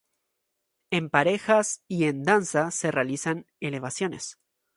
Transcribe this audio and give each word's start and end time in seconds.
En 0.89 1.11
parejas 1.11 1.83
y 1.87 2.05
en 2.05 2.23
danza 2.23 2.71
se 2.71 2.89
realizan 2.89 3.45
elevaciones. 3.59 4.39